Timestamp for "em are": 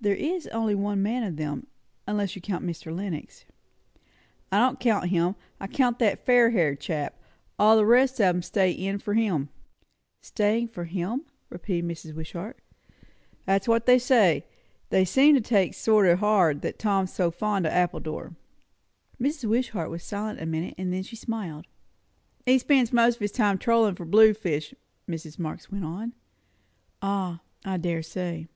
8.26-8.42